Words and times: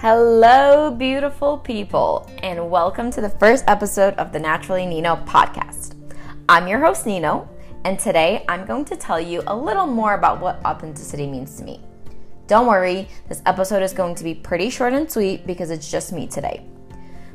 Hello, 0.00 0.92
beautiful 0.92 1.58
people, 1.58 2.30
and 2.44 2.70
welcome 2.70 3.10
to 3.10 3.20
the 3.20 3.30
first 3.30 3.64
episode 3.66 4.14
of 4.14 4.30
the 4.30 4.38
Naturally 4.38 4.86
Nino 4.86 5.16
podcast. 5.26 5.96
I'm 6.48 6.68
your 6.68 6.78
host, 6.78 7.04
Nino, 7.04 7.48
and 7.84 7.98
today 7.98 8.44
I'm 8.48 8.64
going 8.64 8.84
to 8.84 8.96
tell 8.96 9.20
you 9.20 9.42
a 9.48 9.56
little 9.56 9.88
more 9.88 10.14
about 10.14 10.40
what 10.40 10.64
authenticity 10.64 11.26
means 11.26 11.56
to 11.56 11.64
me. 11.64 11.82
Don't 12.46 12.68
worry, 12.68 13.08
this 13.28 13.42
episode 13.44 13.82
is 13.82 13.92
going 13.92 14.14
to 14.14 14.22
be 14.22 14.36
pretty 14.36 14.70
short 14.70 14.92
and 14.92 15.10
sweet 15.10 15.44
because 15.48 15.72
it's 15.72 15.90
just 15.90 16.12
me 16.12 16.28
today. 16.28 16.64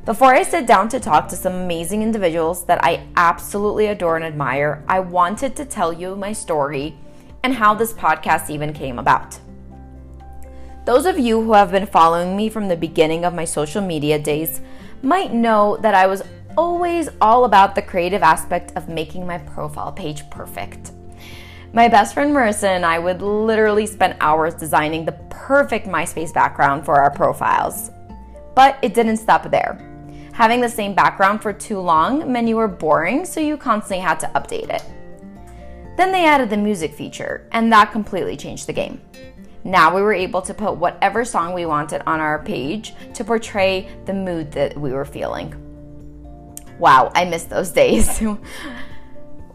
Before 0.05 0.33
I 0.33 0.43
sit 0.43 0.65
down 0.65 0.87
to 0.87 1.01
talk 1.01 1.27
to 1.27 1.35
some 1.35 1.53
amazing 1.53 2.01
individuals 2.01 2.63
that 2.67 2.81
I 2.81 3.05
absolutely 3.17 3.87
adore 3.87 4.15
and 4.15 4.23
admire, 4.23 4.85
I 4.87 5.01
wanted 5.01 5.57
to 5.57 5.65
tell 5.65 5.91
you 5.91 6.15
my 6.15 6.31
story 6.31 6.97
and 7.43 7.53
how 7.53 7.73
this 7.73 7.91
podcast 7.91 8.49
even 8.49 8.71
came 8.71 8.99
about. 8.99 9.37
Those 10.85 11.05
of 11.05 11.17
you 11.17 11.41
who 11.41 11.53
have 11.53 11.71
been 11.71 11.85
following 11.85 12.35
me 12.35 12.49
from 12.49 12.67
the 12.67 12.75
beginning 12.75 13.23
of 13.23 13.33
my 13.33 13.45
social 13.45 13.81
media 13.81 14.19
days 14.19 14.59
might 15.01 15.33
know 15.33 15.77
that 15.77 15.93
I 15.93 16.07
was 16.07 16.23
always 16.57 17.07
all 17.21 17.45
about 17.45 17.73
the 17.73 17.81
creative 17.81 18.21
aspect 18.21 18.73
of 18.75 18.89
making 18.89 19.25
my 19.25 19.37
profile 19.37 19.93
page 19.93 20.29
perfect. 20.29 20.91
My 21.71 21.87
best 21.87 22.13
friend 22.13 22.35
Marissa 22.35 22.67
and 22.67 22.85
I 22.85 22.99
would 22.99 23.21
literally 23.21 23.85
spend 23.85 24.17
hours 24.19 24.55
designing 24.55 25.05
the 25.05 25.13
perfect 25.29 25.87
MySpace 25.87 26.33
background 26.33 26.83
for 26.83 27.01
our 27.01 27.11
profiles. 27.11 27.89
But 28.53 28.77
it 28.81 28.93
didn't 28.93 29.17
stop 29.17 29.49
there. 29.49 29.79
Having 30.33 30.59
the 30.59 30.69
same 30.69 30.93
background 30.93 31.41
for 31.41 31.53
too 31.53 31.79
long 31.79 32.29
meant 32.29 32.49
you 32.49 32.57
were 32.57 32.67
boring, 32.67 33.23
so 33.23 33.39
you 33.39 33.55
constantly 33.55 33.99
had 33.99 34.19
to 34.19 34.27
update 34.35 34.69
it. 34.69 34.83
Then 35.95 36.11
they 36.11 36.25
added 36.25 36.49
the 36.49 36.57
music 36.57 36.93
feature, 36.93 37.47
and 37.53 37.71
that 37.71 37.93
completely 37.93 38.35
changed 38.35 38.67
the 38.67 38.73
game. 38.73 38.99
Now 39.63 39.95
we 39.95 40.01
were 40.01 40.13
able 40.13 40.41
to 40.41 40.53
put 40.53 40.75
whatever 40.75 41.23
song 41.23 41.53
we 41.53 41.65
wanted 41.65 42.01
on 42.05 42.19
our 42.19 42.43
page 42.43 42.93
to 43.13 43.23
portray 43.23 43.89
the 44.05 44.13
mood 44.13 44.51
that 44.51 44.77
we 44.77 44.91
were 44.91 45.05
feeling. 45.05 45.55
Wow, 46.79 47.11
I 47.15 47.25
miss 47.25 47.45
those 47.45 47.71
days. 47.83 48.19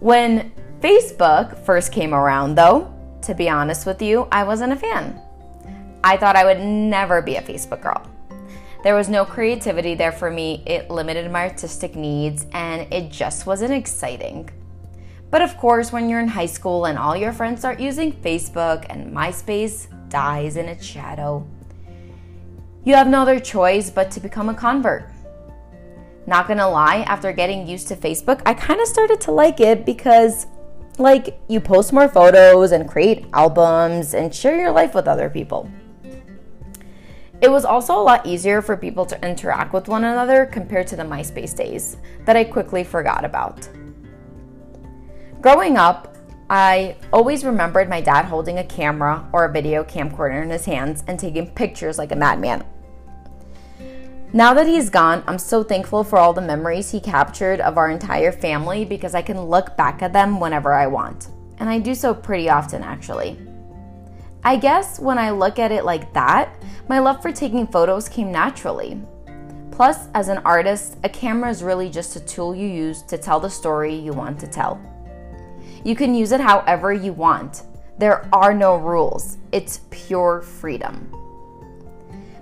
when 0.01 0.53
Facebook 0.81 1.59
first 1.65 1.93
came 1.93 2.15
around, 2.15 2.55
though, 2.55 2.95
to 3.23 3.35
be 3.35 3.51
honest 3.51 3.85
with 3.85 4.01
you, 4.01 4.29
I 4.33 4.45
wasn't 4.45 4.73
a 4.73 4.77
fan. 4.77 5.21
I 6.03 6.17
thought 6.17 6.37
I 6.37 6.45
would 6.45 6.61
never 6.61 7.21
be 7.21 7.37
a 7.37 7.43
Facebook 7.43 7.83
girl. 7.83 8.03
There 8.85 8.95
was 8.95 9.09
no 9.09 9.25
creativity 9.25 9.95
there 9.95 10.13
for 10.13 10.31
me, 10.31 10.63
it 10.65 10.89
limited 10.89 11.31
my 11.31 11.49
artistic 11.49 11.97
needs, 11.97 12.47
and 12.53 12.91
it 12.93 13.11
just 13.11 13.45
wasn't 13.45 13.73
exciting. 13.73 14.49
But 15.31 15.43
of 15.43 15.59
course, 15.59 15.93
when 15.93 16.09
you're 16.09 16.21
in 16.21 16.29
high 16.29 16.47
school 16.47 16.87
and 16.87 16.97
all 16.97 17.17
your 17.17 17.33
friends 17.33 17.59
start 17.59 17.81
using 17.81 18.13
Facebook 18.13 18.87
and 18.89 19.13
MySpace, 19.13 19.89
dies 20.09 20.57
in 20.57 20.67
its 20.67 20.85
shadow. 20.85 21.47
You 22.85 22.95
have 22.95 23.09
no 23.09 23.23
other 23.23 23.39
choice 23.39 23.91
but 23.91 24.11
to 24.13 24.21
become 24.21 24.49
a 24.49 24.55
convert. 24.55 25.11
Not 26.27 26.47
gonna 26.47 26.69
lie, 26.69 26.99
after 27.07 27.33
getting 27.33 27.67
used 27.67 27.89
to 27.89 27.97
Facebook, 27.97 28.43
I 28.45 28.55
kind 28.55 28.81
of 28.81 28.87
started 28.87 29.21
to 29.23 29.31
like 29.31 29.61
it 29.61 29.87
because, 29.87 30.47
like, 30.99 31.41
you 31.49 31.61
post 31.61 31.93
more 31.93 32.09
photos 32.09 32.73
and 32.73 32.89
create 32.89 33.27
albums 33.33 34.15
and 34.15 34.35
share 34.35 34.59
your 34.59 34.71
life 34.71 34.95
with 34.95 35.09
other 35.09 35.31
people. 35.31 35.71
It 37.41 37.51
was 37.51 37.65
also 37.65 37.95
a 37.95 38.03
lot 38.03 38.27
easier 38.27 38.61
for 38.61 38.77
people 38.77 39.07
to 39.07 39.27
interact 39.27 39.73
with 39.73 39.87
one 39.89 40.05
another 40.05 40.45
compared 40.45 40.89
to 40.89 40.97
the 40.97 41.05
MySpace 41.05 41.57
days 41.57 41.97
that 42.25 42.37
I 42.37 42.45
quickly 42.45 42.83
forgot 42.83 43.25
about. 43.25 43.69
Growing 45.41 45.77
up, 45.77 46.17
I 46.51 46.97
always 47.13 47.45
remembered 47.45 47.91
my 47.91 48.01
dad 48.01 48.25
holding 48.25 48.59
a 48.59 48.65
camera 48.65 49.29
or 49.33 49.45
a 49.45 49.53
video 49.53 49.85
camcorder 49.85 50.43
in 50.43 50.49
his 50.49 50.65
hands 50.65 51.05
and 51.07 51.21
taking 51.21 51.51
pictures 51.51 51.99
like 51.99 52.11
a 52.11 52.17
madman. 52.17 52.65
Now 54.33 54.55
that 54.55 54.67
he's 54.67 54.89
gone, 54.89 55.23
I'm 55.27 55.39
so 55.39 55.63
thankful 55.63 56.05
for 56.05 56.19
all 56.19 56.33
the 56.33 56.41
memories 56.41 56.91
he 56.91 57.01
captured 57.01 57.61
of 57.61 57.77
our 57.77 57.91
entire 57.91 58.33
family 58.33 58.87
because 58.87 59.15
I 59.15 59.21
can 59.21 59.41
look 59.41 59.77
back 59.77 60.03
at 60.03 60.15
them 60.15 60.41
whenever 60.41 60.73
I 60.73 60.87
want. 60.87 61.29
And 61.59 61.69
I 61.69 61.79
do 61.79 61.95
so 61.95 62.15
pretty 62.15 62.49
often, 62.49 62.83
actually. 62.83 63.39
I 64.43 64.57
guess 64.57 64.99
when 64.99 65.19
I 65.19 65.31
look 65.31 65.59
at 65.59 65.73
it 65.73 65.85
like 65.85 66.15
that, 66.15 66.55
my 66.89 66.99
love 66.99 67.21
for 67.21 67.33
taking 67.33 67.67
photos 67.67 68.09
came 68.09 68.33
naturally. 68.33 69.01
Plus, 69.71 70.09
as 70.15 70.29
an 70.29 70.39
artist, 70.39 70.97
a 71.05 71.09
camera 71.09 71.51
is 71.51 71.63
really 71.63 71.91
just 71.91 72.17
a 72.17 72.21
tool 72.21 72.55
you 72.55 72.67
use 72.67 73.03
to 73.03 73.19
tell 73.19 73.39
the 73.39 73.51
story 73.51 73.95
you 73.95 74.13
want 74.13 74.39
to 74.41 74.47
tell. 74.47 74.81
You 75.89 75.97
can 75.97 76.15
use 76.15 76.33
it 76.33 76.41
however 76.43 76.93
you 76.93 77.15
want. 77.15 77.63
There 77.97 78.29
are 78.31 78.53
no 78.53 78.77
rules, 78.77 79.39
it's 79.53 79.81
pure 79.89 80.43
freedom. 80.43 81.11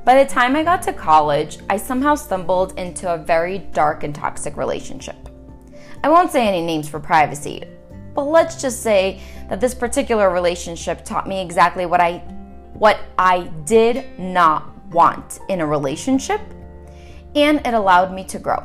By 0.05 0.21
the 0.21 0.29
time 0.29 0.57
I 0.57 0.65
got 0.65 0.83
to 0.83 0.93
college, 0.93 1.59
I 1.71 1.77
somehow 1.77 2.17
stumbled 2.17 2.77
into 2.77 3.15
a 3.15 3.17
very 3.17 3.59
dark 3.59 4.03
and 4.03 4.13
toxic 4.13 4.57
relationship. 4.57 5.29
I 6.03 6.09
won't 6.09 6.33
say 6.33 6.49
any 6.49 6.61
names 6.61 6.89
for 6.89 6.99
privacy, 6.99 7.63
but 8.17 8.25
let's 8.25 8.61
just 8.61 8.83
say 8.83 9.21
that 9.49 9.61
this 9.61 9.77
particular 9.77 10.31
relationship 10.31 11.05
taught 11.05 11.29
me 11.29 11.41
exactly 11.41 11.87
what 11.87 12.01
I 12.01 12.19
what 12.73 12.99
I 13.17 13.43
did 13.65 14.19
not 14.19 14.77
want 14.89 15.39
in 15.49 15.61
a 15.61 15.67
relationship 15.67 16.41
and 17.37 17.65
it 17.65 17.75
allowed 17.75 18.13
me 18.13 18.25
to 18.25 18.41
grow. 18.41 18.65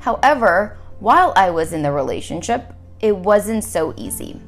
However, 0.00 0.76
while 1.00 1.32
I 1.34 1.48
was 1.48 1.72
in 1.72 1.82
the 1.82 1.90
relationship, 1.90 2.73
it 3.04 3.14
wasn't 3.14 3.62
so 3.62 3.92
easy. 3.98 4.40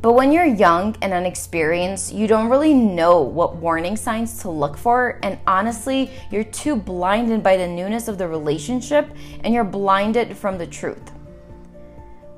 But 0.00 0.12
when 0.12 0.30
you're 0.30 0.46
young 0.46 0.96
and 1.02 1.12
unexperienced, 1.12 2.14
you 2.14 2.28
don't 2.28 2.48
really 2.48 2.72
know 2.72 3.20
what 3.20 3.56
warning 3.56 3.96
signs 3.96 4.38
to 4.42 4.48
look 4.48 4.78
for, 4.78 5.18
and 5.24 5.40
honestly, 5.44 6.08
you're 6.30 6.44
too 6.44 6.76
blinded 6.76 7.42
by 7.42 7.56
the 7.56 7.66
newness 7.66 8.06
of 8.06 8.16
the 8.16 8.28
relationship 8.28 9.10
and 9.42 9.52
you're 9.52 9.64
blinded 9.64 10.36
from 10.36 10.56
the 10.56 10.68
truth. 10.68 11.10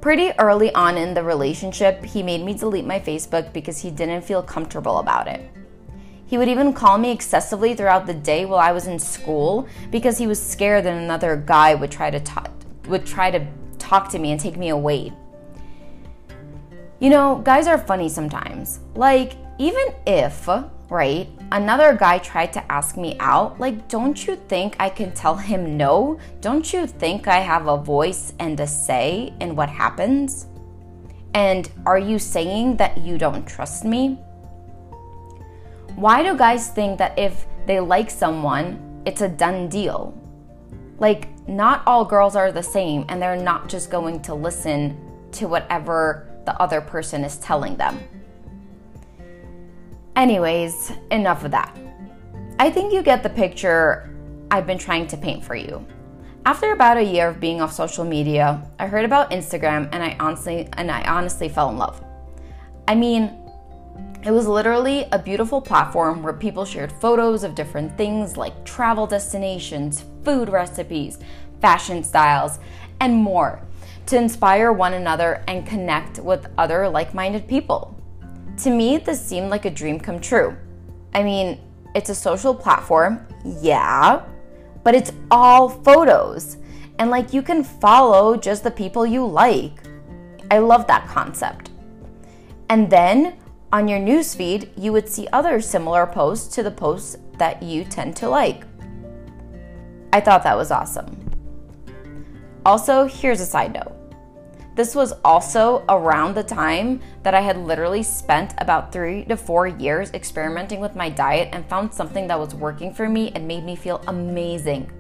Pretty 0.01 0.33
early 0.39 0.75
on 0.75 0.97
in 0.97 1.13
the 1.13 1.23
relationship, 1.23 2.03
he 2.03 2.23
made 2.23 2.43
me 2.43 2.55
delete 2.55 2.87
my 2.87 2.99
Facebook 2.99 3.53
because 3.53 3.79
he 3.79 3.91
didn't 3.91 4.23
feel 4.23 4.43
comfortable 4.43 5.01
about 5.01 5.29
it. 5.29 5.49
He 6.25 6.39
would 6.39 6.49
even 6.49 6.73
call 6.73 6.97
me 6.97 7.11
excessively 7.11 7.75
throughout 7.75 8.07
the 8.07 8.15
day 8.15 8.47
while 8.47 8.59
I 8.59 8.73
was 8.73 8.87
in 8.87 8.99
school 8.99 9.69
because 9.91 10.17
he 10.17 10.27
was 10.27 10.43
scared 10.43 10.85
that 10.85 10.97
another 10.97 11.37
guy 11.37 11.75
would 11.75 11.91
try 11.91 12.11
to 12.11 12.21
talk, 12.21 12.51
would 12.89 13.05
try 13.05 13.31
to 13.31 13.47
talk 13.79 14.09
to 14.09 14.19
me 14.19 14.33
and 14.33 14.41
take 14.41 14.57
me 14.57 14.71
away. 14.71 15.13
You 17.03 17.11
know, 17.11 17.43
guys 17.43 17.67
are 17.67 17.79
funny 17.79 18.09
sometimes. 18.09 18.79
Like, 18.95 19.33
even 19.59 19.93
if, 20.07 20.49
right, 20.89 21.29
another 21.51 21.97
guy 21.97 22.19
tried 22.19 22.53
to 22.53 22.73
ask 22.73 22.97
me 22.97 23.17
out, 23.19 23.59
like, 23.59 23.89
don't 23.89 24.25
you 24.25 24.37
think 24.37 24.77
I 24.79 24.89
can 24.89 25.11
tell 25.11 25.35
him 25.35 25.77
no? 25.77 26.21
Don't 26.41 26.73
you 26.73 26.87
think 26.87 27.27
I 27.27 27.41
have 27.41 27.67
a 27.67 27.77
voice 27.77 28.35
and 28.39 28.61
a 28.61 28.69
say 28.69 29.35
in 29.41 29.57
what 29.57 29.69
happens? 29.69 30.47
And 31.35 31.69
are 31.87 31.99
you 31.99 32.21
saying 32.21 32.77
that 32.77 32.99
you 32.99 33.19
don't 33.19 33.45
trust 33.49 33.85
me? 33.85 34.17
Why 35.97 36.23
do 36.23 36.37
guys 36.37 36.69
think 36.69 36.99
that 36.99 37.19
if 37.19 37.47
they 37.67 37.81
like 37.81 38.11
someone, 38.11 39.03
it's 39.05 39.23
a 39.23 39.29
done 39.29 39.69
deal? 39.69 40.17
Like, 41.01 41.27
not 41.49 41.83
all 41.85 42.05
girls 42.05 42.37
are 42.37 42.53
the 42.53 42.63
same, 42.63 43.05
and 43.09 43.21
they're 43.21 43.35
not 43.35 43.69
just 43.69 43.91
going 43.91 44.23
to 44.23 44.37
listen 44.37 44.97
to 45.33 45.49
whatever 45.49 46.29
the 46.45 46.61
other 46.61 46.81
person 46.81 47.25
is 47.25 47.37
telling 47.39 47.77
them. 47.77 47.99
Anyways, 50.17 50.93
enough 51.11 51.45
of 51.45 51.51
that. 51.53 51.77
I 52.59 52.71
think 52.71 52.93
you 52.93 53.03
get 53.03 53.23
the 53.23 53.31
picture 53.31 54.15
I've 54.51 54.67
been 54.67 54.79
trying 54.79 55.07
to 55.09 55.17
paint 55.17 55.45
for 55.45 55.55
you. 55.55 55.87
After 56.45 56.73
about 56.73 56.97
a 56.97 57.03
year 57.03 57.29
of 57.29 57.41
being 57.41 57.63
off 57.63 57.73
social 57.73 58.05
media, 58.05 58.63
I 58.79 58.87
heard 58.87 59.05
about 59.05 59.31
Instagram 59.31 59.89
and 59.93 60.03
I 60.03 60.17
honestly 60.19 60.69
and 60.75 60.91
I 60.91 61.03
honestly 61.05 61.49
fell 61.49 61.71
in 61.71 61.79
love. 61.79 62.05
I 62.89 62.95
mean, 62.95 63.39
it 64.25 64.31
was 64.31 64.47
literally 64.47 65.07
a 65.13 65.19
beautiful 65.19 65.61
platform 65.61 66.23
where 66.23 66.33
people 66.33 66.65
shared 66.65 66.93
photos 66.93 67.43
of 67.43 67.55
different 67.55 67.97
things 67.97 68.37
like 68.37 68.65
travel 68.65 69.07
destinations, 69.07 70.05
food 70.25 70.49
recipes, 70.49 71.19
fashion 71.61 72.05
styles, 72.05 72.59
and 73.01 73.15
more 73.15 73.63
to 74.07 74.17
inspire 74.17 74.73
one 74.73 74.95
another 74.95 75.45
and 75.49 75.67
connect 75.67 76.19
with 76.19 76.49
other 76.59 76.89
like 76.89 77.15
minded 77.15 77.47
people. 77.47 77.97
To 78.59 78.71
me, 78.71 78.99
this 78.99 79.25
seemed 79.25 79.51
like 79.51 79.65
a 79.65 79.71
dream 79.71 79.99
come 79.99 80.21
true. 80.21 80.57
I 81.15 81.23
mean, 81.23 81.61
it's 81.95 82.11
a 82.11 82.15
social 82.15 82.55
platform, 82.55 83.27
yeah, 83.45 84.25
but 84.83 84.95
it's 84.95 85.13
all 85.31 85.69
photos. 85.69 86.57
And 86.99 87.11
like 87.11 87.33
you 87.33 87.43
can 87.43 87.65
follow 87.65 88.37
just 88.37 88.65
the 88.65 88.71
people 88.71 89.07
you 89.07 89.27
like. 89.27 89.83
I 90.51 90.59
love 90.59 90.87
that 90.87 91.09
concept. 91.09 91.71
And 92.69 92.91
then 92.91 93.37
on 93.73 93.89
your 93.89 93.99
newsfeed, 93.99 94.71
you 94.77 94.93
would 94.93 95.09
see 95.09 95.27
other 95.33 95.61
similar 95.61 96.07
posts 96.07 96.55
to 96.55 96.63
the 96.63 96.71
posts 96.71 97.17
that 97.39 97.63
you 97.63 97.85
tend 97.85 98.17
to 98.17 98.29
like. 98.29 98.65
I 100.13 100.21
thought 100.21 100.43
that 100.45 100.57
was 100.57 100.71
awesome. 100.71 101.22
Also, 102.65 103.07
here's 103.07 103.41
a 103.41 103.47
side 103.47 103.75
note 103.75 103.93
This 104.77 104.95
was 104.95 105.13
also 105.25 105.85
around 105.89 106.35
the 106.35 106.45
time 106.45 107.01
that 107.23 107.35
I 107.35 107.41
had 107.41 107.57
literally 107.57 108.03
spent 108.03 108.55
about 108.59 108.93
three 108.93 109.25
to 109.25 109.37
four 109.37 109.67
years 109.67 110.11
experimenting 110.13 110.81
with 110.81 110.95
my 110.95 111.09
diet 111.09 111.49
and 111.53 111.67
found 111.67 111.93
something 111.93 112.29
that 112.29 112.39
was 112.39 112.55
working 112.55 112.95
for 112.95 113.09
me 113.09 113.33
and 113.35 113.49
made 113.49 113.65
me 113.65 113.77
feel 113.77 114.03
amazing. 114.07 114.91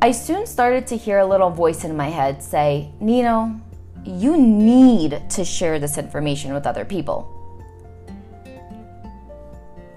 I 0.00 0.12
soon 0.12 0.46
started 0.46 0.86
to 0.88 0.96
hear 0.96 1.18
a 1.18 1.26
little 1.26 1.50
voice 1.50 1.84
in 1.84 1.96
my 1.96 2.08
head 2.08 2.42
say, 2.42 2.92
Nino, 3.00 3.60
you 4.04 4.36
need 4.36 5.28
to 5.30 5.44
share 5.44 5.78
this 5.78 5.98
information 5.98 6.54
with 6.54 6.66
other 6.66 6.84
people. 6.84 7.34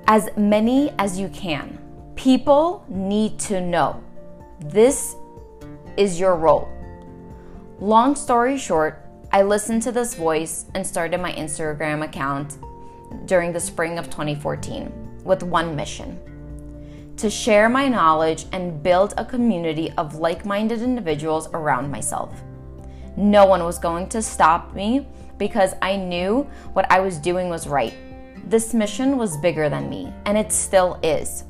As 0.07 0.30
many 0.36 0.92
as 0.98 1.19
you 1.19 1.30
can. 1.30 1.77
People 2.16 2.84
need 2.88 3.39
to 3.39 3.62
know. 3.62 4.04
This 4.60 5.16
is 6.01 6.19
your 6.19 6.36
role. 6.36 6.68
Long 7.80 8.15
story 8.15 8.57
short, 8.57 9.06
I 9.31 9.44
listened 9.44 9.83
to 9.83 9.92
this 9.92 10.15
voice 10.15 10.65
and 10.74 10.86
started 10.86 11.21
my 11.21 11.31
Instagram 11.33 12.03
account 12.03 12.57
during 13.27 13.53
the 13.53 13.59
spring 13.59 14.00
of 14.00 14.06
2014 14.09 15.21
with 15.24 15.44
one 15.44 15.75
mission 15.75 16.19
to 17.18 17.30
share 17.30 17.69
my 17.69 17.88
knowledge 17.88 18.45
and 18.51 18.81
build 18.81 19.13
a 19.15 19.24
community 19.24 19.92
of 20.00 20.15
like 20.15 20.44
minded 20.44 20.81
individuals 20.81 21.48
around 21.53 21.92
myself. 21.92 22.42
No 23.15 23.45
one 23.45 23.63
was 23.63 23.77
going 23.77 24.09
to 24.09 24.24
stop 24.24 24.74
me 24.74 25.06
because 25.38 25.75
I 25.83 25.98
knew 25.98 26.50
what 26.74 26.92
I 26.92 27.00
was 27.00 27.19
doing 27.19 27.48
was 27.48 27.68
right. 27.68 27.94
This 28.50 28.74
mission 28.74 29.18
was 29.18 29.38
bigger 29.38 29.69
than 29.69 29.88
me, 29.88 30.12
and 30.25 30.36
it 30.36 30.51
still 30.51 31.00
is. 31.03 31.44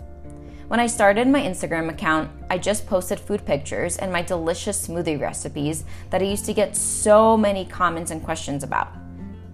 When 0.71 0.79
I 0.79 0.87
started 0.87 1.27
my 1.27 1.41
Instagram 1.41 1.89
account, 1.89 2.31
I 2.49 2.57
just 2.57 2.87
posted 2.87 3.19
food 3.19 3.45
pictures 3.45 3.97
and 3.97 4.09
my 4.09 4.21
delicious 4.21 4.87
smoothie 4.87 5.19
recipes 5.19 5.83
that 6.11 6.21
I 6.21 6.23
used 6.23 6.45
to 6.45 6.53
get 6.53 6.77
so 6.77 7.35
many 7.35 7.65
comments 7.65 8.09
and 8.09 8.23
questions 8.23 8.63
about. 8.63 8.87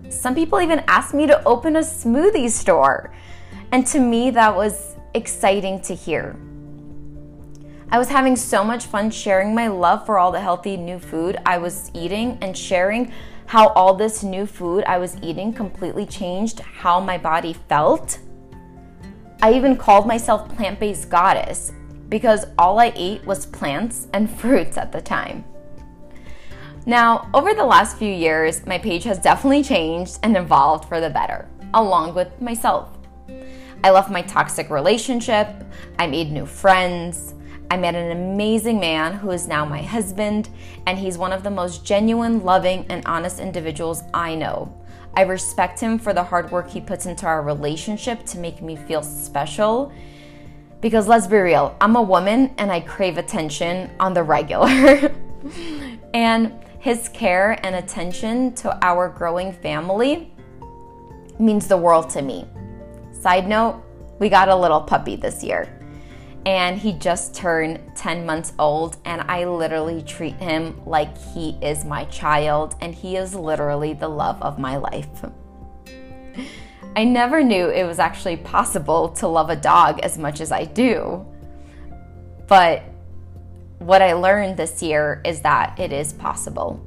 Some 0.10 0.36
people 0.36 0.62
even 0.62 0.84
asked 0.88 1.16
me 1.16 1.26
to 1.26 1.44
open 1.44 1.78
a 1.78 1.80
smoothie 1.80 2.52
store. 2.52 3.12
And 3.72 3.84
to 3.88 4.00
me, 4.00 4.30
that 4.30 4.56
was 4.56 4.96
exciting 5.16 5.82
to 5.90 5.96
hear. 5.96 6.36
I 7.90 7.98
was 7.98 8.10
having 8.10 8.36
so 8.36 8.64
much 8.64 8.86
fun 8.86 9.10
sharing 9.10 9.56
my 9.56 9.70
love 9.70 10.06
for 10.06 10.20
all 10.20 10.32
the 10.32 10.40
healthy 10.40 10.78
new 10.78 11.00
food 11.00 11.38
I 11.48 11.58
was 11.58 11.90
eating 11.96 12.38
and 12.44 12.56
sharing 12.56 13.12
how 13.48 13.70
all 13.70 13.96
this 13.96 14.22
new 14.22 14.46
food 14.46 14.84
I 14.84 15.00
was 15.00 15.18
eating 15.24 15.52
completely 15.52 16.06
changed 16.06 16.60
how 16.60 17.00
my 17.00 17.18
body 17.18 17.54
felt 17.54 18.20
I 19.42 19.54
even 19.54 19.78
called 19.78 20.08
myself 20.08 20.50
plant 20.56 20.80
based 20.80 21.10
goddess 21.10 21.72
because 22.10 22.46
all 22.58 22.80
I 22.80 22.92
ate 22.96 23.26
was 23.26 23.46
plants 23.46 24.08
and 24.14 24.30
fruits 24.40 24.78
at 24.78 24.92
the 24.92 25.02
time. 25.02 25.46
Now, 26.86 27.30
over 27.34 27.54
the 27.54 27.66
last 27.66 27.98
few 27.98 28.12
years, 28.12 28.66
my 28.66 28.78
page 28.78 29.04
has 29.04 29.20
definitely 29.20 29.62
changed 29.62 30.20
and 30.24 30.38
evolved 30.38 30.86
for 30.86 31.02
the 31.02 31.10
better, 31.10 31.48
along 31.74 32.16
with 32.16 32.42
myself. 32.42 32.98
I 33.84 33.92
left 33.92 34.10
my 34.10 34.22
toxic 34.22 34.70
relationship, 34.70 35.48
I 36.00 36.08
made 36.08 36.32
new 36.32 36.46
friends, 36.46 37.36
I 37.70 37.76
met 37.78 37.96
an 37.96 38.12
amazing 38.12 38.80
man 38.80 39.14
who 39.14 39.32
is 39.32 39.48
now 39.48 39.66
my 39.66 39.82
husband, 39.82 40.50
and 40.86 40.98
he's 40.98 41.18
one 41.18 41.34
of 41.34 41.44
the 41.44 41.52
most 41.52 41.86
genuine, 41.86 42.44
loving, 42.44 42.86
and 42.90 43.06
honest 43.06 43.40
individuals 43.40 44.04
I 44.14 44.36
know. 44.36 44.74
I 45.16 45.22
respect 45.22 45.80
him 45.80 45.98
for 45.98 46.14
the 46.14 46.24
hard 46.24 46.52
work 46.52 46.70
he 46.70 46.82
puts 46.82 47.06
into 47.06 47.26
our 47.26 47.42
relationship 47.42 48.26
to 48.28 48.38
make 48.38 48.62
me 48.62 48.76
feel 48.76 49.02
special. 49.02 49.92
Because 50.82 51.08
let's 51.08 51.28
be 51.28 51.38
real, 51.38 51.76
I'm 51.82 51.96
a 51.96 52.02
woman 52.02 52.54
and 52.58 52.72
I 52.72 52.82
crave 52.82 53.18
attention 53.18 53.90
on 54.00 54.14
the 54.14 54.24
regular. 54.24 55.12
and 56.14 56.54
his 56.80 57.10
care 57.10 57.60
and 57.66 57.76
attention 57.76 58.54
to 58.56 58.78
our 58.86 59.10
growing 59.10 59.52
family 59.52 60.34
means 61.40 61.68
the 61.68 61.78
world 61.78 62.10
to 62.12 62.22
me. 62.22 62.48
Side 63.12 63.48
note, 63.48 63.84
we 64.20 64.30
got 64.30 64.50
a 64.50 64.56
little 64.56 64.82
puppy 64.82 65.16
this 65.16 65.44
year 65.44 65.77
and 66.48 66.80
he 66.80 66.94
just 66.94 67.36
turned 67.36 67.78
10 67.96 68.26
months 68.26 68.54
old 68.58 68.96
and 69.04 69.20
I 69.24 69.44
literally 69.44 70.02
treat 70.02 70.36
him 70.36 70.80
like 70.86 71.18
he 71.18 71.58
is 71.62 71.84
my 71.84 72.06
child 72.06 72.76
and 72.80 72.96
he 72.96 73.18
is 73.18 73.36
literally 73.36 73.94
the 73.94 74.08
love 74.08 74.42
of 74.42 74.58
my 74.58 74.78
life. 74.78 75.10
I 76.96 77.04
never 77.04 77.44
knew 77.44 77.68
it 77.68 77.84
was 77.84 78.00
actually 78.00 78.38
possible 78.38 79.10
to 79.10 79.28
love 79.28 79.50
a 79.50 79.58
dog 79.58 80.00
as 80.04 80.18
much 80.18 80.40
as 80.40 80.54
I 80.54 80.64
do. 80.64 81.26
But 82.48 82.82
what 83.80 84.02
I 84.02 84.14
learned 84.14 84.56
this 84.56 84.82
year 84.82 85.22
is 85.26 85.42
that 85.42 85.78
it 85.78 85.92
is 85.92 86.14
possible. 86.14 86.82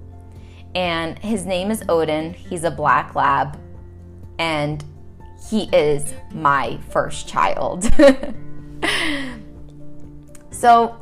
And 0.74 1.18
his 1.18 1.44
name 1.44 1.70
is 1.70 1.84
Odin. 1.86 2.32
He's 2.32 2.64
a 2.64 2.70
black 2.70 3.14
lab 3.14 3.60
and 4.38 4.82
he 5.50 5.64
is 5.64 6.14
my 6.32 6.78
first 6.88 7.28
child. 7.28 7.90
So, 10.60 11.00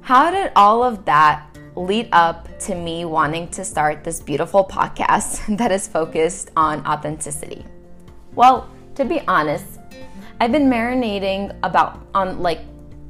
how 0.00 0.30
did 0.30 0.52
all 0.56 0.82
of 0.82 1.04
that 1.04 1.46
lead 1.74 2.08
up 2.12 2.48
to 2.60 2.74
me 2.74 3.04
wanting 3.04 3.46
to 3.48 3.62
start 3.62 4.02
this 4.02 4.20
beautiful 4.22 4.64
podcast 4.64 5.54
that 5.58 5.70
is 5.70 5.86
focused 5.86 6.50
on 6.56 6.80
authenticity? 6.86 7.66
Well, 8.34 8.70
to 8.94 9.04
be 9.04 9.20
honest, 9.28 9.80
I've 10.40 10.50
been 10.50 10.70
marinating 10.70 11.54
about 11.62 12.06
on 12.14 12.40
like 12.40 12.60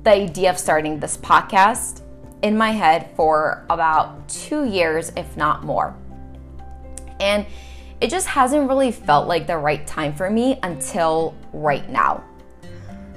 the 0.02 0.10
idea 0.10 0.50
of 0.50 0.58
starting 0.58 0.98
this 0.98 1.16
podcast 1.18 2.00
in 2.42 2.58
my 2.58 2.72
head 2.72 3.08
for 3.14 3.64
about 3.70 4.28
2 4.28 4.64
years 4.64 5.12
if 5.16 5.36
not 5.36 5.62
more. 5.62 5.94
And 7.20 7.46
it 8.00 8.10
just 8.10 8.26
hasn't 8.26 8.68
really 8.68 8.90
felt 8.90 9.28
like 9.28 9.46
the 9.46 9.56
right 9.56 9.86
time 9.86 10.16
for 10.16 10.30
me 10.30 10.58
until 10.64 11.36
right 11.52 11.88
now. 11.88 12.24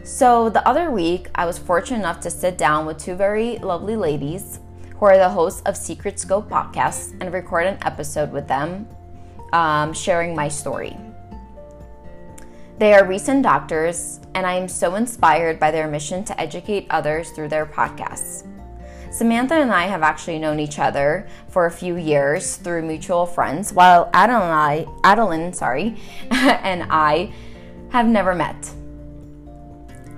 So, 0.10 0.50
the 0.50 0.68
other 0.68 0.90
week, 0.90 1.30
I 1.36 1.46
was 1.46 1.60
fortunate 1.60 2.00
enough 2.00 2.20
to 2.22 2.32
sit 2.32 2.58
down 2.58 2.88
with 2.88 2.98
two 2.98 3.14
very 3.14 3.60
lovely 3.60 3.96
ladies 3.96 4.60
who 4.98 5.06
are 5.06 5.20
the 5.20 5.30
hosts 5.30 5.62
of 5.68 5.78
Secret 5.78 6.20
Scope 6.20 6.50
podcasts 6.50 7.16
and 7.22 7.32
record 7.32 7.68
an 7.68 7.78
episode 7.84 8.32
with 8.32 8.48
them, 8.48 8.88
um, 9.54 9.94
sharing 9.94 10.36
my 10.36 10.48
story. 10.48 10.98
They 12.80 12.96
are 12.96 13.06
recent 13.06 13.44
doctors, 13.44 14.20
and 14.34 14.48
I 14.48 14.54
am 14.54 14.68
so 14.68 14.96
inspired 14.96 15.60
by 15.60 15.70
their 15.70 15.88
mission 15.88 16.24
to 16.24 16.42
educate 16.42 16.88
others 16.90 17.30
through 17.30 17.50
their 17.50 17.68
podcasts. 17.68 18.48
Samantha 19.12 19.54
and 19.54 19.72
I 19.72 19.84
have 19.84 20.02
actually 20.02 20.40
known 20.40 20.60
each 20.60 20.80
other 20.80 21.28
for 21.50 21.68
a 21.68 21.72
few 21.72 21.98
years 21.98 22.56
through 22.56 22.82
mutual 22.82 23.28
friends, 23.28 23.72
while 23.72 24.10
Adeline, 24.14 24.88
Adeline 25.04 25.54
sorry, 25.54 25.98
and 26.32 26.88
I 26.90 27.32
have 27.92 28.07
never 28.07 28.33
met. 28.33 28.74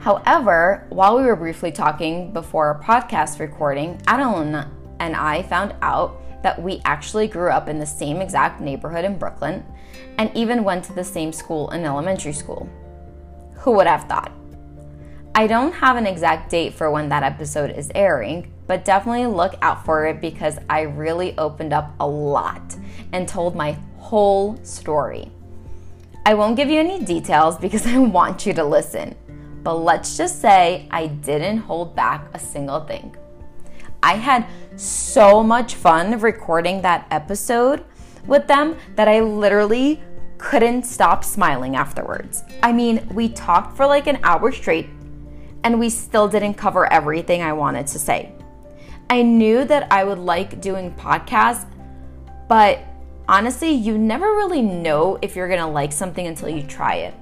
However, 0.02 0.88
while 0.90 1.16
we 1.16 1.22
were 1.22 1.36
briefly 1.36 1.72
talking 1.72 2.34
before 2.34 2.66
our 2.66 2.82
podcast 2.82 3.40
recording, 3.40 4.02
Adeline 4.08 4.68
and 5.00 5.16
I 5.16 5.44
found 5.44 5.76
out 5.84 6.20
that 6.42 6.60
we 6.60 6.82
actually 6.86 7.28
grew 7.28 7.52
up 7.52 7.70
in 7.70 7.78
the 7.78 7.86
same 7.86 8.18
exact 8.18 8.62
neighborhood 8.62 9.06
in 9.06 9.20
Brooklyn 9.20 9.64
and 10.18 10.36
even 10.36 10.64
went 10.64 10.84
to 10.86 10.94
the 10.94 11.04
same 11.04 11.32
school 11.32 11.70
in 11.70 11.86
elementary 11.86 12.34
school. 12.34 12.68
Who 13.58 13.74
would 13.74 13.86
have 13.86 14.06
thought? 14.06 14.32
I 15.36 15.46
don't 15.46 15.72
have 15.72 15.98
an 15.98 16.08
exact 16.08 16.50
date 16.50 16.74
for 16.74 16.90
when 16.90 17.08
that 17.10 17.22
episode 17.22 17.70
is 17.70 17.92
airing, 17.94 18.52
but 18.66 18.84
definitely 18.84 19.28
look 19.28 19.54
out 19.62 19.86
for 19.86 20.08
it 20.08 20.20
because 20.20 20.58
I 20.68 20.82
really 20.82 21.38
opened 21.38 21.74
up 21.74 21.94
a 22.00 22.08
lot 22.08 22.76
and 23.14 23.28
told 23.28 23.56
my 23.56 23.78
whole 23.98 24.58
story. 24.64 25.32
I 26.26 26.34
won't 26.34 26.56
give 26.56 26.72
you 26.72 26.80
any 26.80 27.06
details 27.06 27.60
because 27.60 27.86
I 27.86 28.00
want 28.00 28.48
you 28.48 28.54
to 28.54 28.64
listen. 28.64 29.16
But 29.64 29.76
let's 29.76 30.18
just 30.18 30.42
say 30.42 30.88
I 30.92 31.08
didn't 31.08 31.58
hold 31.58 31.96
back 31.96 32.30
a 32.34 32.40
single 32.40 32.82
thing. 32.82 33.16
I 34.04 34.16
had 34.16 34.48
so 34.76 35.44
much 35.44 35.76
fun 35.76 36.20
recording 36.20 36.82
that 36.82 37.06
episode 37.12 37.84
with 38.26 38.48
them 38.48 38.78
that 38.96 39.08
I 39.08 39.20
literally 39.20 40.02
couldn't 40.40 40.84
stop 40.84 41.24
smiling 41.24 41.76
afterwards. 41.76 42.44
I 42.64 42.74
mean, 42.74 43.08
we 43.14 43.30
talked 43.30 43.78
for 43.78 43.86
like 43.86 44.08
an 44.08 44.20
hour 44.24 44.52
straight 44.52 44.90
and 45.64 45.80
we 45.80 45.90
still 45.90 46.28
didn't 46.28 46.56
cover 46.56 46.92
everything 46.92 47.44
I 47.44 47.54
wanted 47.54 47.86
to 47.88 48.00
say. 48.00 48.34
I 49.12 49.22
knew 49.22 49.66
that 49.66 49.92
I 49.92 50.04
would 50.04 50.18
like 50.18 50.62
doing 50.62 50.94
podcasts, 50.96 51.68
but 52.48 52.80
honestly, 53.28 53.70
you 53.70 53.98
never 53.98 54.34
really 54.34 54.62
know 54.62 55.20
if 55.22 55.36
you're 55.36 55.50
gonna 55.50 55.70
like 55.70 55.92
something 55.92 56.26
until 56.26 56.50
you 56.50 56.64
try 56.64 56.96
it. 56.96 57.14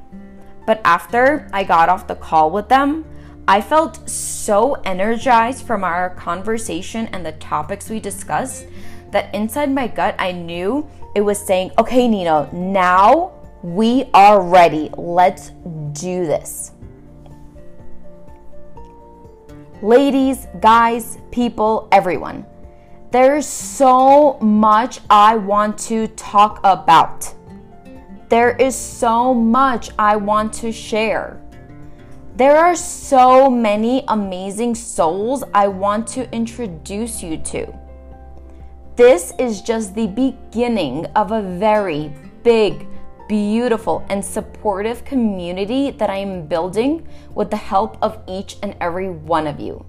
But 0.69 0.81
after 0.85 1.49
I 1.51 1.63
got 1.63 1.89
off 1.89 2.05
the 2.05 2.13
call 2.13 2.51
with 2.51 2.69
them, 2.69 3.03
I 3.47 3.59
felt 3.59 4.07
so 4.07 4.75
energized 4.85 5.65
from 5.65 5.83
our 5.83 6.11
conversation 6.11 7.07
and 7.07 7.25
the 7.25 7.31
topics 7.31 7.89
we 7.89 7.99
discussed 7.99 8.67
that 9.09 9.33
inside 9.33 9.73
my 9.73 9.87
gut, 9.87 10.13
I 10.19 10.31
knew 10.31 10.87
it 11.15 11.21
was 11.21 11.39
saying, 11.39 11.71
okay, 11.79 12.07
Nino, 12.07 12.47
now 12.53 13.31
we 13.63 14.11
are 14.13 14.43
ready. 14.43 14.91
Let's 14.95 15.53
do 15.93 16.27
this. 16.27 16.73
Ladies, 19.81 20.45
guys, 20.61 21.17
people, 21.31 21.87
everyone. 21.91 22.45
There's 23.09 23.47
so 23.47 24.37
much 24.39 24.99
I 25.09 25.35
want 25.35 25.79
to 25.89 26.05
talk 26.09 26.59
about. 26.63 27.33
There 28.29 28.55
is 28.57 28.75
so 28.75 29.33
much 29.33 29.89
I 29.97 30.15
want 30.15 30.53
to 30.61 30.71
share. 30.71 31.41
There 32.35 32.57
are 32.57 32.75
so 32.75 33.49
many 33.49 34.03
amazing 34.07 34.75
souls 34.75 35.43
I 35.51 35.67
want 35.67 36.05
to 36.09 36.31
introduce 36.31 37.23
you 37.23 37.37
to. 37.37 37.73
This 38.95 39.33
is 39.39 39.63
just 39.63 39.95
the 39.95 40.05
beginning 40.05 41.07
of 41.15 41.31
a 41.31 41.41
very 41.41 42.13
big, 42.43 42.85
beautiful, 43.27 44.05
and 44.09 44.23
supportive 44.23 45.03
community 45.05 45.89
that 45.89 46.11
I 46.11 46.17
am 46.17 46.45
building 46.45 47.07
with 47.33 47.49
the 47.49 47.57
help 47.57 47.97
of 47.99 48.21
each 48.27 48.57
and 48.61 48.75
every 48.79 49.09
one 49.09 49.47
of 49.47 49.59
you. 49.59 49.83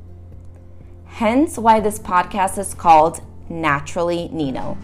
Hence, 1.04 1.58
why 1.58 1.78
this 1.78 1.98
podcast 1.98 2.56
is 2.56 2.72
called 2.72 3.20
Naturally 3.50 4.30
Nino. 4.32 4.78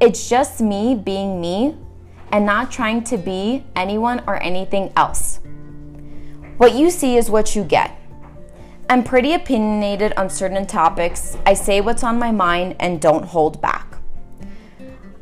It's 0.00 0.30
just 0.30 0.62
me 0.62 0.94
being 0.94 1.42
me 1.42 1.76
and 2.34 2.44
not 2.44 2.68
trying 2.68 3.04
to 3.04 3.16
be 3.16 3.64
anyone 3.76 4.20
or 4.26 4.42
anything 4.42 4.92
else. 4.96 5.38
What 6.56 6.74
you 6.74 6.90
see 6.90 7.16
is 7.16 7.30
what 7.30 7.54
you 7.54 7.62
get. 7.62 7.96
I'm 8.90 9.04
pretty 9.04 9.34
opinionated 9.34 10.12
on 10.16 10.28
certain 10.28 10.66
topics. 10.66 11.36
I 11.46 11.54
say 11.54 11.80
what's 11.80 12.02
on 12.02 12.18
my 12.18 12.32
mind 12.32 12.74
and 12.80 13.00
don't 13.00 13.24
hold 13.24 13.60
back. 13.60 13.86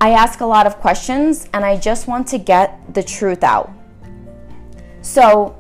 I 0.01 0.13
ask 0.13 0.41
a 0.41 0.47
lot 0.47 0.67
of 0.67 0.77
questions 0.77 1.51
and 1.53 1.67
I 1.67 1.77
just 1.77 2.09
want 2.09 2.29
to 2.29 2.39
get 2.39 2.95
the 2.95 3.03
truth 3.03 3.45
out. 3.45 3.71
So, 5.03 5.55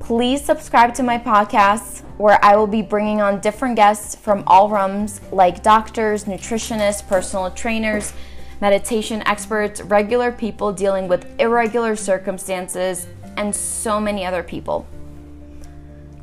please 0.00 0.44
subscribe 0.44 0.92
to 0.96 1.02
my 1.02 1.16
podcast 1.16 2.02
where 2.18 2.38
I 2.44 2.56
will 2.56 2.66
be 2.66 2.82
bringing 2.82 3.22
on 3.22 3.40
different 3.40 3.76
guests 3.76 4.14
from 4.14 4.44
all 4.46 4.68
realms 4.68 5.22
like 5.32 5.62
doctors, 5.62 6.24
nutritionists, 6.24 7.08
personal 7.08 7.50
trainers, 7.52 8.12
meditation 8.60 9.22
experts, 9.26 9.80
regular 9.82 10.32
people 10.32 10.72
dealing 10.72 11.08
with 11.08 11.26
irregular 11.40 11.96
circumstances, 11.96 13.06
and 13.36 13.54
so 13.54 14.00
many 14.00 14.24
other 14.24 14.42
people. 14.42 14.86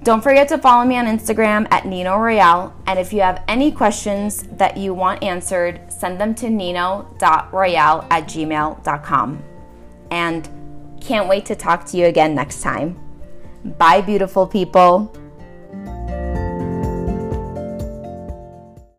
Don't 0.03 0.21
forget 0.21 0.47
to 0.47 0.57
follow 0.57 0.83
me 0.83 0.97
on 0.97 1.05
Instagram 1.05 1.67
at 1.69 1.85
Nino 1.85 2.17
Royale. 2.17 2.73
And 2.88 2.97
if 2.97 3.13
you 3.13 3.21
have 3.21 3.43
any 3.47 3.71
questions 3.71 4.43
that 4.53 4.75
you 4.75 4.95
want 4.95 5.21
answered, 5.21 5.79
send 5.91 6.19
them 6.19 6.33
to 6.35 6.50
nino.royale 6.50 8.07
at 8.09 8.23
gmail.com. 8.23 9.43
And 10.09 10.50
can't 11.00 11.27
wait 11.29 11.45
to 11.45 11.55
talk 11.55 11.85
to 11.88 11.97
you 11.97 12.07
again 12.07 12.33
next 12.33 12.61
time. 12.61 13.00
Bye, 13.77 14.01
beautiful 14.01 14.47
people. 14.47 15.15